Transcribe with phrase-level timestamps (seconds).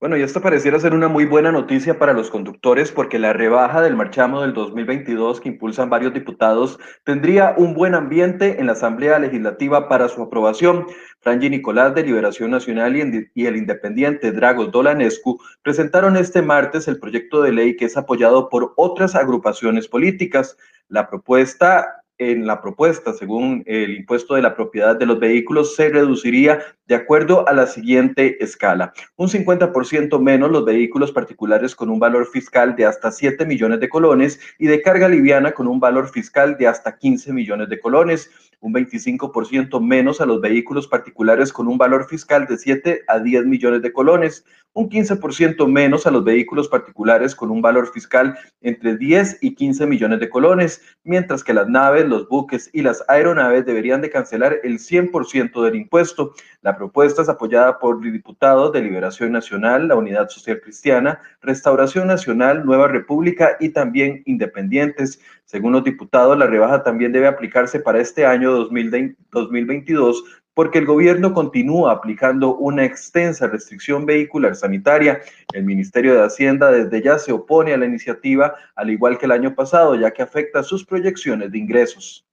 [0.00, 3.82] Bueno, y esta pareciera ser una muy buena noticia para los conductores porque la rebaja
[3.82, 9.18] del marchamo del 2022 que impulsan varios diputados tendría un buen ambiente en la Asamblea
[9.18, 10.86] Legislativa para su aprobación.
[11.20, 12.96] Franji Nicolás de Liberación Nacional
[13.34, 18.48] y el independiente Dragos Dolanescu presentaron este martes el proyecto de ley que es apoyado
[18.48, 20.56] por otras agrupaciones políticas.
[20.88, 25.88] La propuesta en la propuesta, según el impuesto de la propiedad de los vehículos, se
[25.88, 28.92] reduciría de acuerdo a la siguiente escala.
[29.16, 33.88] Un 50% menos los vehículos particulares con un valor fiscal de hasta 7 millones de
[33.88, 38.30] colones y de carga liviana con un valor fiscal de hasta 15 millones de colones
[38.60, 43.46] un 25% menos a los vehículos particulares con un valor fiscal de 7 a 10
[43.46, 48.96] millones de colones, un 15% menos a los vehículos particulares con un valor fiscal entre
[48.96, 53.66] 10 y 15 millones de colones, mientras que las naves, los buques y las aeronaves
[53.66, 56.34] deberían de cancelar el 100% del impuesto.
[56.62, 62.64] La propuesta es apoyada por diputados de Liberación Nacional, la Unidad Social Cristiana, Restauración Nacional,
[62.64, 65.20] Nueva República y también independientes.
[65.46, 71.32] Según los diputados, la rebaja también debe aplicarse para este año 2022 porque el gobierno
[71.32, 75.20] continúa aplicando una extensa restricción vehicular sanitaria.
[75.52, 79.32] El Ministerio de Hacienda desde ya se opone a la iniciativa, al igual que el
[79.32, 82.26] año pasado, ya que afecta sus proyecciones de ingresos.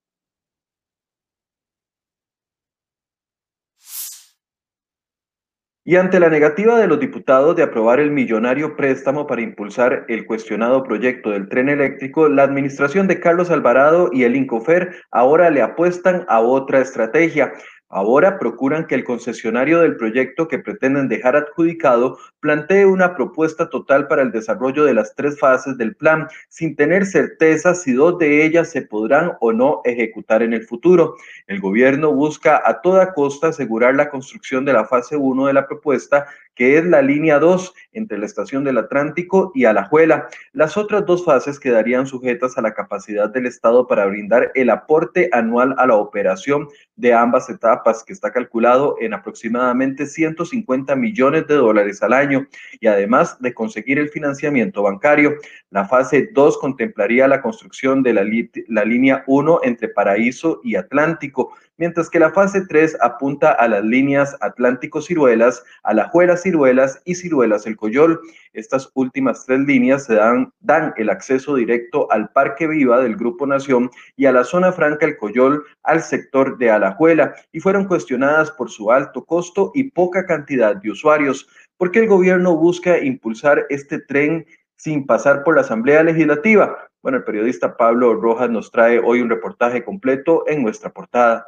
[5.90, 10.26] Y ante la negativa de los diputados de aprobar el millonario préstamo para impulsar el
[10.26, 15.62] cuestionado proyecto del tren eléctrico, la administración de Carlos Alvarado y el Incofer ahora le
[15.62, 17.54] apuestan a otra estrategia.
[17.90, 24.08] Ahora procuran que el concesionario del proyecto que pretenden dejar adjudicado plantee una propuesta total
[24.10, 28.46] para el desarrollo de las tres fases del plan, sin tener certeza si dos de
[28.46, 31.16] ellas se podrán o no ejecutar en el futuro.
[31.48, 35.66] El gobierno busca a toda costa asegurar la construcción de la fase 1 de la
[35.66, 36.28] propuesta
[36.58, 40.28] que es la línea 2 entre la estación del Atlántico y Alajuela.
[40.54, 45.30] Las otras dos fases quedarían sujetas a la capacidad del Estado para brindar el aporte
[45.32, 51.56] anual a la operación de ambas etapas, que está calculado en aproximadamente 150 millones de
[51.56, 52.48] dólares al año,
[52.80, 55.36] y además de conseguir el financiamiento bancario.
[55.70, 62.10] La fase 2 contemplaría la construcción de la, línea 1 entre Paraíso y Atlántico, mientras
[62.10, 68.20] que la fase 3 apunta a las líneas Atlántico-Ciruelas, Alajuela-Ciruelas y Ciruelas-El Coyol.
[68.54, 73.46] Estas últimas tres líneas se dan, dan el acceso directo al Parque Viva del Grupo
[73.46, 78.52] Nación y a la zona franca El Coyol al sector de Alajuela y fueron cuestionadas
[78.52, 81.48] por su alto costo y poca cantidad de usuarios.
[81.78, 84.46] ¿Por qué el gobierno busca impulsar este tren
[84.76, 86.78] sin pasar por la Asamblea Legislativa?
[87.02, 91.48] Bueno, el periodista Pablo Rojas nos trae hoy un reportaje completo en nuestra portada.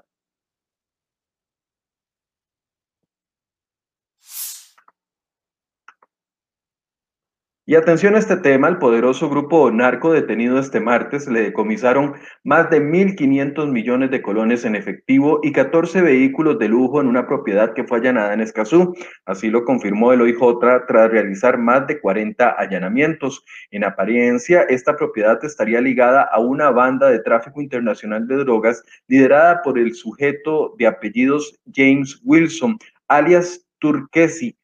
[7.70, 12.68] Y atención a este tema, el poderoso grupo narco detenido este martes le decomisaron más
[12.72, 17.76] de 1.500 millones de colones en efectivo y 14 vehículos de lujo en una propiedad
[17.76, 18.96] que fue allanada en Escazú.
[19.24, 20.40] Así lo confirmó el OIJ
[20.88, 23.46] tras realizar más de 40 allanamientos.
[23.70, 29.62] En apariencia, esta propiedad estaría ligada a una banda de tráfico internacional de drogas liderada
[29.62, 34.59] por el sujeto de apellidos James Wilson, alias Turquesi,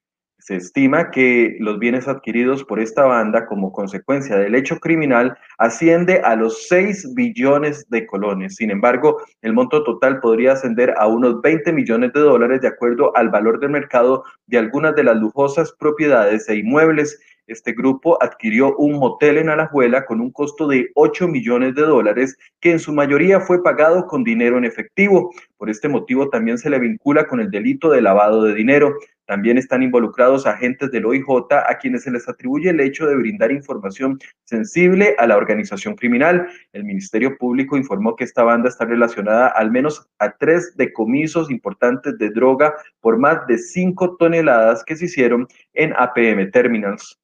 [0.45, 6.21] se estima que los bienes adquiridos por esta banda como consecuencia del hecho criminal asciende
[6.23, 8.57] a los 6 billones de colones.
[8.57, 13.11] Sin embargo, el monto total podría ascender a unos 20 millones de dólares de acuerdo
[13.17, 17.19] al valor del mercado de algunas de las lujosas propiedades e inmuebles.
[17.47, 22.37] Este grupo adquirió un motel en Alajuela con un costo de 8 millones de dólares
[22.59, 25.31] que en su mayoría fue pagado con dinero en efectivo.
[25.57, 28.95] Por este motivo también se le vincula con el delito de lavado de dinero.
[29.25, 33.51] También están involucrados agentes del OIJ a quienes se les atribuye el hecho de brindar
[33.51, 36.47] información sensible a la organización criminal.
[36.73, 42.17] El Ministerio Público informó que esta banda está relacionada al menos a tres decomisos importantes
[42.17, 47.19] de droga por más de cinco toneladas que se hicieron en APM Terminals.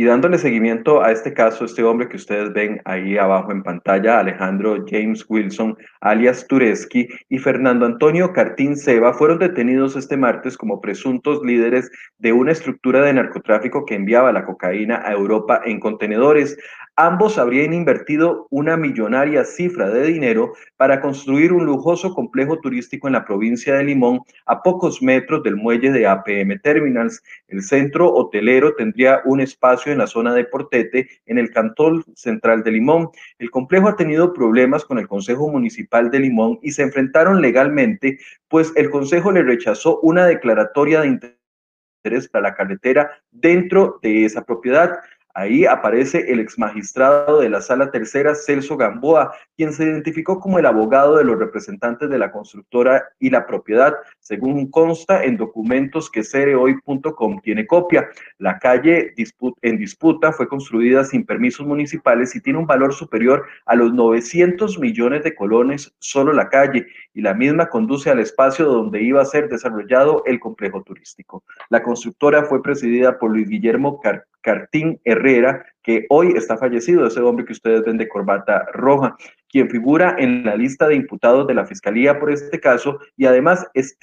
[0.00, 4.18] Y dándole seguimiento a este caso, este hombre que ustedes ven ahí abajo en pantalla,
[4.18, 10.80] Alejandro James Wilson, alias Tureski, y Fernando Antonio Cartín Seba, fueron detenidos este martes como
[10.80, 16.56] presuntos líderes de una estructura de narcotráfico que enviaba la cocaína a Europa en contenedores.
[17.02, 23.14] Ambos habrían invertido una millonaria cifra de dinero para construir un lujoso complejo turístico en
[23.14, 27.22] la provincia de Limón, a pocos metros del muelle de APM Terminals.
[27.48, 32.62] El centro hotelero tendría un espacio en la zona de Portete, en el cantón central
[32.64, 33.08] de Limón.
[33.38, 38.18] El complejo ha tenido problemas con el Consejo Municipal de Limón y se enfrentaron legalmente,
[38.48, 44.44] pues el Consejo le rechazó una declaratoria de interés para la carretera dentro de esa
[44.44, 44.98] propiedad.
[45.34, 50.66] Ahí aparece el exmagistrado de la Sala Tercera, Celso Gamboa, quien se identificó como el
[50.66, 56.24] abogado de los representantes de la constructora y la propiedad, según consta en documentos que
[56.24, 58.08] cerehoy.com tiene copia.
[58.38, 59.14] La calle
[59.62, 64.78] en disputa fue construida sin permisos municipales y tiene un valor superior a los 900
[64.80, 69.26] millones de colones solo la calle, y la misma conduce al espacio donde iba a
[69.26, 71.44] ser desarrollado el complejo turístico.
[71.68, 77.20] La constructora fue presidida por Luis Guillermo Car Cartín Herrera, que hoy está fallecido, ese
[77.20, 79.16] hombre que ustedes ven de corbata roja,
[79.48, 83.66] quien figura en la lista de imputados de la Fiscalía por este caso y además
[83.74, 83.96] es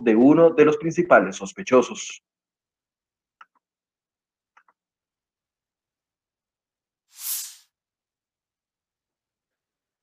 [0.00, 2.22] de uno de los principales sospechosos.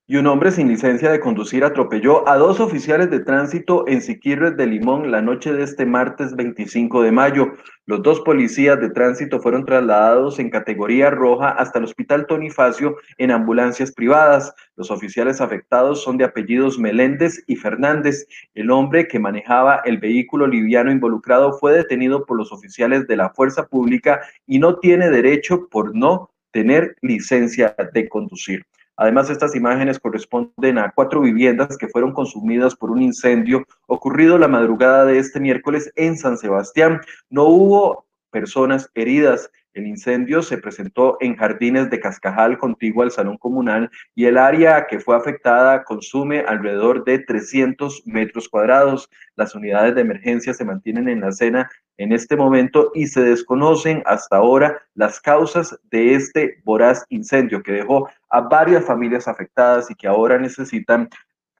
[0.09, 4.57] Y un hombre sin licencia de conducir atropelló a dos oficiales de tránsito en Siquirres
[4.57, 7.53] de Limón la noche de este martes 25 de mayo.
[7.85, 12.95] Los dos policías de tránsito fueron trasladados en categoría roja hasta el Hospital Tony Facio
[13.19, 14.51] en ambulancias privadas.
[14.75, 18.25] Los oficiales afectados son de apellidos Meléndez y Fernández.
[18.55, 23.29] El hombre que manejaba el vehículo liviano involucrado fue detenido por los oficiales de la
[23.29, 28.65] fuerza pública y no tiene derecho por no tener licencia de conducir.
[28.99, 34.49] Además, estas imágenes corresponden a cuatro viviendas que fueron consumidas por un incendio ocurrido la
[34.49, 36.99] madrugada de este miércoles en San Sebastián.
[37.29, 39.49] No hubo personas heridas.
[39.73, 44.87] El incendio se presentó en Jardines de Cascajal, contiguo al Salón Comunal, y el área
[44.87, 49.09] que fue afectada consume alrededor de 300 metros cuadrados.
[49.35, 54.01] Las unidades de emergencia se mantienen en la escena en este momento y se desconocen
[54.05, 59.95] hasta ahora las causas de este voraz incendio que dejó a varias familias afectadas y
[59.95, 61.09] que ahora necesitan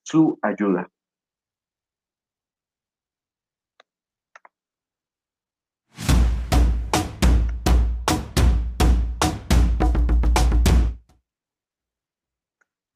[0.02, 0.90] su ayuda.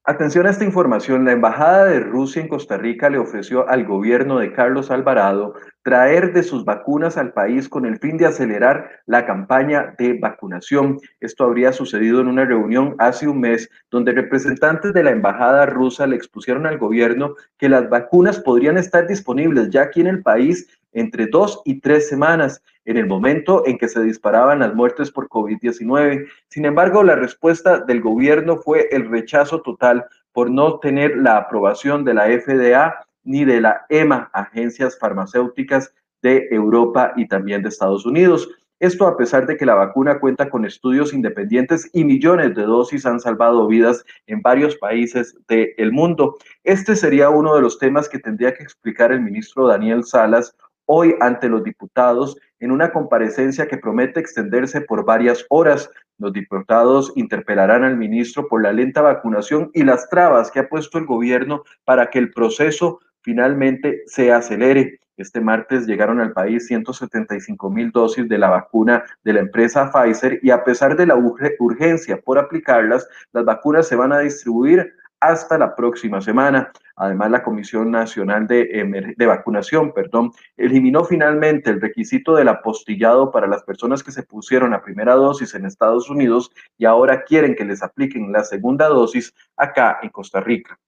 [0.06, 4.38] Atención a esta información, la Embajada de Rusia en Costa Rica le ofreció al gobierno
[4.38, 9.24] de Carlos Alvarado traer de sus vacunas al país con el fin de acelerar la
[9.24, 10.98] campaña de vacunación.
[11.20, 16.06] Esto habría sucedido en una reunión hace un mes donde representantes de la Embajada rusa
[16.06, 20.68] le expusieron al gobierno que las vacunas podrían estar disponibles ya aquí en el país
[20.92, 25.28] entre dos y tres semanas, en el momento en que se disparaban las muertes por
[25.28, 26.26] COVID-19.
[26.48, 32.04] Sin embargo, la respuesta del gobierno fue el rechazo total por no tener la aprobación
[32.04, 38.04] de la FDA ni de la EMA, agencias farmacéuticas de Europa y también de Estados
[38.04, 38.48] Unidos.
[38.80, 43.06] Esto a pesar de que la vacuna cuenta con estudios independientes y millones de dosis
[43.06, 46.36] han salvado vidas en varios países del mundo.
[46.64, 50.56] Este sería uno de los temas que tendría que explicar el ministro Daniel Salas
[50.86, 55.90] hoy ante los diputados en una comparecencia que promete extenderse por varias horas.
[56.18, 60.98] Los diputados interpelarán al ministro por la lenta vacunación y las trabas que ha puesto
[60.98, 65.00] el gobierno para que el proceso finalmente se acelere.
[65.16, 70.40] Este martes llegaron al país 175 mil dosis de la vacuna de la empresa Pfizer
[70.42, 74.92] y a pesar de la urgencia por aplicarlas, las vacunas se van a distribuir
[75.28, 76.72] hasta la próxima semana.
[76.96, 83.46] Además, la Comisión Nacional de, de, Vacunación perdón, eliminó finalmente el requisito del apostillado para
[83.46, 87.64] las personas que se pusieron la primera dosis en Estados Unidos y ahora quieren que
[87.64, 90.78] les apliquen la segunda dosis acá en Costa Rica.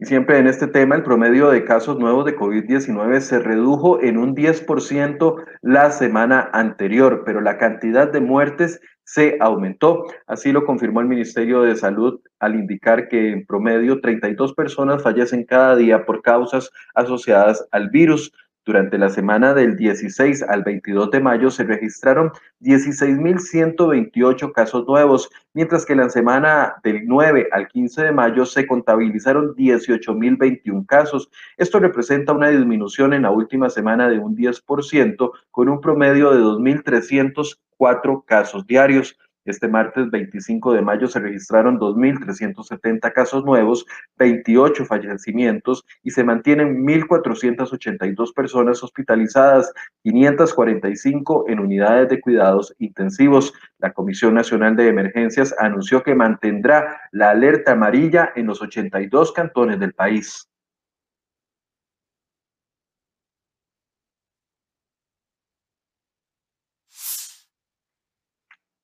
[0.00, 4.34] Siempre en este tema, el promedio de casos nuevos de COVID-19 se redujo en un
[4.34, 10.04] 10% la semana anterior, pero la cantidad de muertes se aumentó.
[10.26, 15.44] Así lo confirmó el Ministerio de Salud al indicar que en promedio 32 personas fallecen
[15.44, 18.32] cada día por causas asociadas al virus.
[18.68, 25.86] Durante la semana del 16 al 22 de mayo se registraron 16.128 casos nuevos, mientras
[25.86, 31.30] que la semana del 9 al 15 de mayo se contabilizaron 18.021 casos.
[31.56, 36.40] Esto representa una disminución en la última semana de un 10%, con un promedio de
[36.40, 39.16] 2.304 casos diarios.
[39.48, 43.86] Este martes 25 de mayo se registraron 2.370 casos nuevos,
[44.18, 53.54] 28 fallecimientos y se mantienen 1.482 personas hospitalizadas, 545 en unidades de cuidados intensivos.
[53.78, 59.80] La Comisión Nacional de Emergencias anunció que mantendrá la alerta amarilla en los 82 cantones
[59.80, 60.46] del país.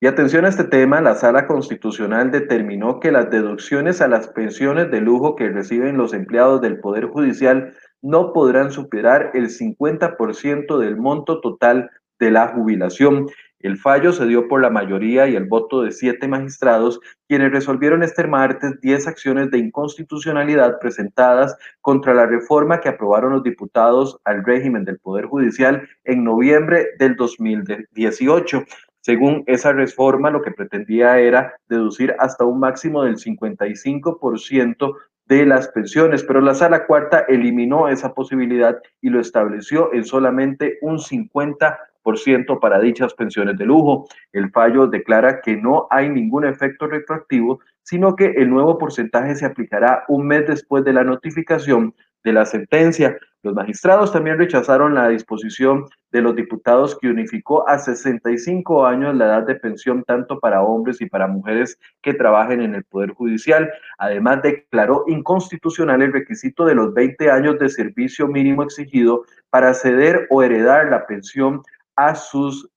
[0.01, 4.91] Y atención a este tema, la Sala Constitucional determinó que las deducciones a las pensiones
[4.91, 10.97] de lujo que reciben los empleados del Poder Judicial no podrán superar el 50% del
[10.97, 13.29] monto total de la jubilación.
[13.61, 18.03] El fallo se dio por la mayoría y el voto de siete magistrados, quienes resolvieron
[18.03, 24.45] este martes 10 acciones de inconstitucionalidad presentadas contra la reforma que aprobaron los diputados al
[24.45, 28.65] régimen del Poder Judicial en noviembre del 2018.
[29.05, 34.97] Según esa reforma, lo que pretendía era deducir hasta un máximo del 55%
[35.27, 40.79] de las pensiones, pero la sala cuarta eliminó esa posibilidad y lo estableció en solamente
[40.81, 44.07] un 50% para dichas pensiones de lujo.
[44.33, 49.45] El fallo declara que no hay ningún efecto retroactivo, sino que el nuevo porcentaje se
[49.45, 53.19] aplicará un mes después de la notificación de la sentencia.
[53.45, 59.27] Los magistrados también rechazaron la disposición de los diputados que unificó a 65 años la
[59.27, 63.71] edad de pensión tanto para hombres y para mujeres que trabajen en el Poder Judicial.
[63.99, 70.27] Además, declaró inconstitucional el requisito de los 20 años de servicio mínimo exigido para ceder
[70.31, 71.61] o heredar la pensión
[71.97, 72.71] a sus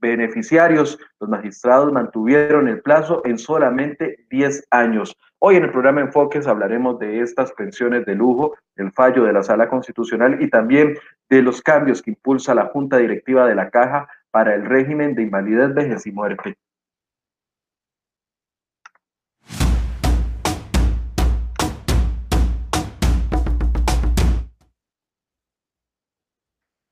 [0.00, 0.98] beneficiarios.
[1.20, 5.14] Los magistrados mantuvieron el plazo en solamente 10 años.
[5.46, 9.42] Hoy en el programa Enfoques hablaremos de estas pensiones de lujo, el fallo de la
[9.42, 10.96] Sala Constitucional y también
[11.28, 15.20] de los cambios que impulsa la Junta Directiva de la Caja para el régimen de
[15.20, 16.56] invalidez, vejez y muerte.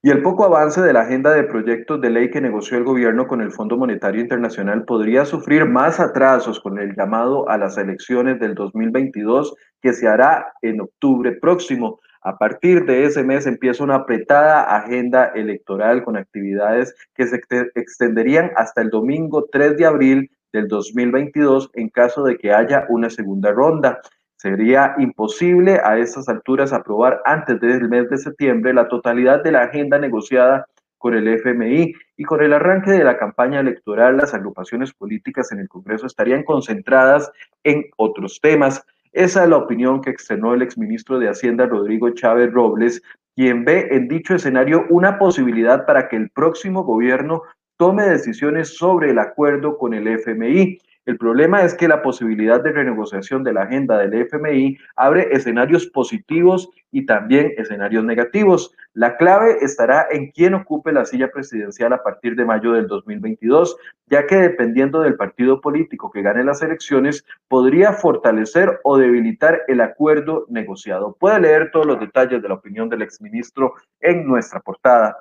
[0.04, 3.28] Y el poco avance de la agenda de proyectos de ley que negoció el gobierno
[3.28, 8.40] con el Fondo Monetario Internacional podría sufrir más atrasos con el llamado a las elecciones
[8.40, 12.00] del 2022 que se hará en octubre próximo.
[12.21, 17.40] A partir de ese mes empieza una apretada agenda electoral con actividades que se
[17.76, 23.09] extenderían hasta el domingo 3 de abril del 2022 en caso de que haya una
[23.09, 24.00] segunda ronda.
[24.42, 29.62] Sería imposible a estas alturas aprobar antes del mes de septiembre la totalidad de la
[29.62, 30.66] agenda negociada
[30.99, 35.61] con el FMI y con el arranque de la campaña electoral las agrupaciones políticas en
[35.61, 37.30] el Congreso estarían concentradas
[37.62, 38.84] en otros temas.
[39.12, 43.00] Esa es la opinión que externó el exministro de Hacienda Rodrigo Chávez Robles,
[43.37, 47.42] quien ve en dicho escenario una posibilidad para que el próximo gobierno
[47.76, 50.80] tome decisiones sobre el acuerdo con el FMI.
[51.04, 55.87] El problema es que la posibilidad de renegociación de la agenda del FMI abre escenarios
[55.88, 58.73] positivos y también escenarios negativos.
[58.94, 63.76] La clave estará en quién ocupe la silla presidencial a partir de mayo del 2022,
[64.06, 69.80] ya que dependiendo del partido político que gane las elecciones, podría fortalecer o debilitar el
[69.80, 71.16] acuerdo negociado.
[71.18, 75.16] Puede leer todos los detalles de la opinión del exministro en nuestra portada.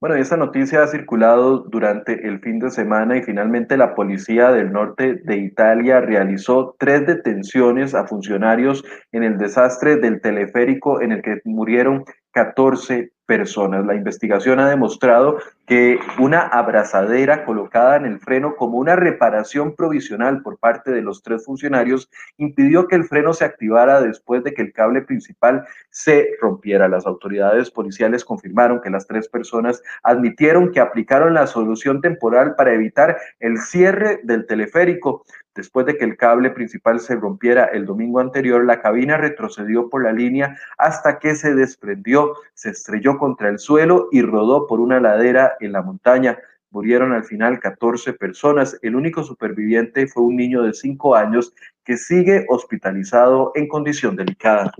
[0.00, 4.70] Bueno, esta noticia ha circulado durante el fin de semana y finalmente la policía del
[4.70, 11.22] norte de Italia realizó tres detenciones a funcionarios en el desastre del teleférico en el
[11.22, 13.84] que murieron 14 personas.
[13.84, 20.40] La investigación ha demostrado que una abrazadera colocada en el freno como una reparación provisional
[20.40, 24.62] por parte de los tres funcionarios impidió que el freno se activara después de que
[24.62, 26.88] el cable principal se rompiera.
[26.88, 32.72] Las autoridades policiales confirmaron que las tres personas admitieron que aplicaron la solución temporal para
[32.72, 35.26] evitar el cierre del teleférico.
[35.54, 40.04] Después de que el cable principal se rompiera el domingo anterior, la cabina retrocedió por
[40.04, 45.00] la línea hasta que se desprendió, se estrelló contra el suelo y rodó por una
[45.00, 46.38] ladera en la montaña.
[46.70, 48.78] Murieron al final 14 personas.
[48.82, 54.72] El único superviviente fue un niño de 5 años que sigue hospitalizado en condición delicada.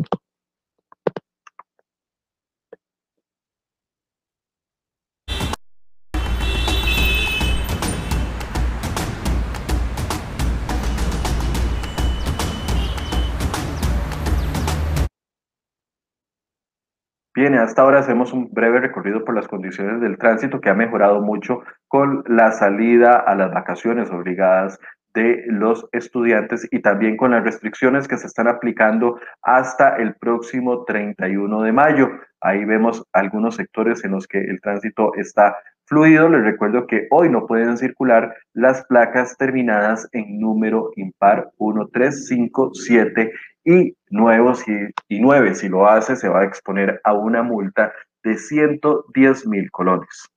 [17.38, 21.20] Bien, hasta ahora hacemos un breve recorrido por las condiciones del tránsito que ha mejorado
[21.20, 24.80] mucho con la salida a las vacaciones obligadas
[25.14, 30.82] de los estudiantes y también con las restricciones que se están aplicando hasta el próximo
[30.82, 32.10] 31 de mayo.
[32.40, 36.28] Ahí vemos algunos sectores en los que el tránsito está fluido.
[36.28, 41.88] Les recuerdo que hoy no pueden circular las placas terminadas en número impar 1,
[43.68, 44.64] 3, 5, 7 y, nuevos
[45.08, 45.54] y 9.
[45.54, 47.92] Si lo hace, se va a exponer a una multa
[48.24, 50.30] de 110 mil colones.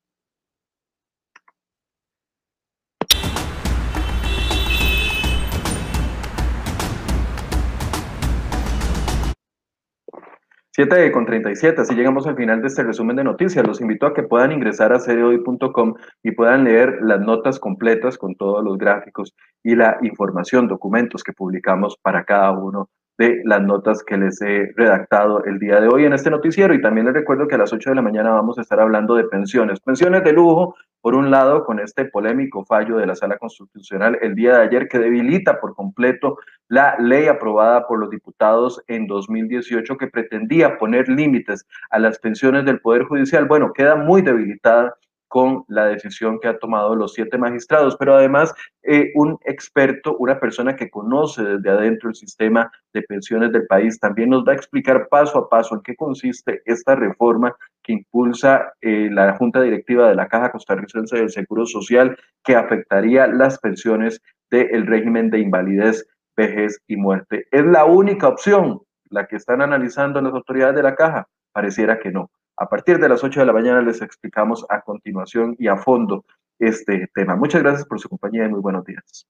[10.73, 13.65] Siete con 37, así llegamos al final de este resumen de noticias.
[13.67, 18.35] Los invito a que puedan ingresar a seriohoy.com y puedan leer las notas completas con
[18.35, 19.33] todos los gráficos
[19.63, 22.89] y la información, documentos que publicamos para cada uno
[23.21, 26.73] de las notas que les he redactado el día de hoy en este noticiero.
[26.73, 29.13] Y también les recuerdo que a las 8 de la mañana vamos a estar hablando
[29.13, 29.79] de pensiones.
[29.79, 34.33] Pensiones de lujo, por un lado, con este polémico fallo de la Sala Constitucional el
[34.33, 39.97] día de ayer que debilita por completo la ley aprobada por los diputados en 2018
[39.97, 43.45] que pretendía poner límites a las pensiones del Poder Judicial.
[43.45, 44.95] Bueno, queda muy debilitada
[45.31, 50.37] con la decisión que ha tomado los siete magistrados, pero además eh, un experto, una
[50.37, 54.55] persona que conoce desde adentro el sistema de pensiones del país, también nos va a
[54.55, 60.09] explicar paso a paso en qué consiste esta reforma que impulsa eh, la Junta Directiva
[60.09, 66.05] de la Caja Costarricense del Seguro Social, que afectaría las pensiones del régimen de invalidez,
[66.35, 67.45] vejez y muerte.
[67.51, 71.25] ¿Es la única opción la que están analizando las autoridades de la Caja?
[71.53, 72.29] Pareciera que no.
[72.61, 76.25] A partir de las 8 de la mañana les explicamos a continuación y a fondo
[76.59, 77.35] este tema.
[77.35, 79.25] Muchas gracias por su compañía y muy buenos días.